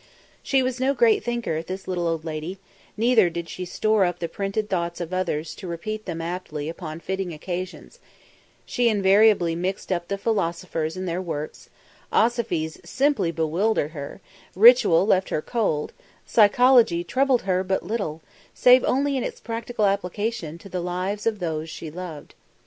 [0.41, 2.57] She was no great thinker, this little old lady,
[2.97, 7.01] neither did she store up the printed thoughts of others to repeat them aptly upon
[7.01, 7.99] fitting occasions;
[8.65, 11.69] she invariably mixed up the philosophers and their works;
[12.11, 14.21] 'osophies simply bewildered her;
[14.55, 15.93] ritual left her cold,
[16.25, 18.23] psychology troubled her but little,
[18.55, 22.33] save only in its practical application to the lives of those she loved.